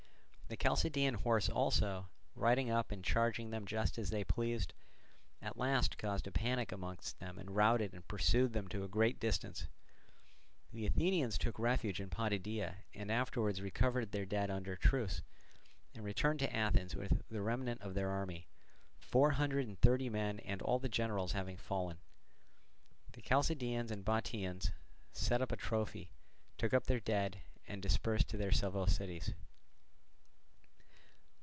The 0.51 0.57
Chalcidian 0.57 1.13
horse 1.13 1.47
also, 1.47 2.09
riding 2.35 2.69
up 2.69 2.91
and 2.91 3.01
charging 3.05 3.51
them 3.51 3.65
just 3.65 3.97
as 3.97 4.09
they 4.09 4.25
pleased, 4.25 4.73
at 5.41 5.55
last 5.55 5.97
caused 5.97 6.27
a 6.27 6.31
panic 6.33 6.73
amongst 6.73 7.19
them 7.19 7.37
and 7.39 7.55
routed 7.55 7.93
and 7.93 8.05
pursued 8.05 8.51
them 8.51 8.67
to 8.67 8.83
a 8.83 8.89
great 8.89 9.17
distance. 9.17 9.69
The 10.73 10.85
Athenians 10.85 11.37
took 11.37 11.57
refuge 11.57 12.01
in 12.01 12.09
Potidæa, 12.09 12.75
and 12.93 13.09
afterwards 13.09 13.61
recovered 13.61 14.11
their 14.11 14.25
dead 14.25 14.51
under 14.51 14.75
truce, 14.75 15.21
and 15.95 16.03
returned 16.03 16.39
to 16.39 16.53
Athens 16.53 16.97
with 16.97 17.21
the 17.29 17.41
remnant 17.41 17.79
of 17.79 17.93
their 17.93 18.09
army; 18.09 18.49
four 18.99 19.31
hundred 19.31 19.67
and 19.69 19.79
thirty 19.79 20.09
men 20.09 20.39
and 20.39 20.61
all 20.61 20.79
the 20.79 20.89
generals 20.89 21.31
having 21.31 21.55
fallen. 21.55 21.97
The 23.13 23.21
Chalcidians 23.21 23.89
and 23.89 24.03
Bottiaeans 24.03 24.73
set 25.13 25.41
up 25.41 25.53
a 25.53 25.55
trophy, 25.55 26.11
took 26.57 26.73
up 26.73 26.87
their 26.87 26.99
dead, 26.99 27.37
and 27.69 27.81
dispersed 27.81 28.27
to 28.27 28.37
their 28.37 28.51
several 28.51 28.85
cities. 28.87 29.33